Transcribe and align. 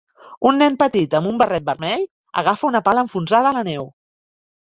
Un 0.51 0.55
nen 0.59 0.77
petit 0.83 1.11
amb 1.19 1.29
un 1.31 1.35
barret 1.41 1.67
vermell 1.67 2.05
agafa 2.43 2.67
una 2.71 2.81
pala 2.87 3.05
enfonsada 3.09 3.51
a 3.53 3.57
la 3.59 3.63
neu. 3.69 3.87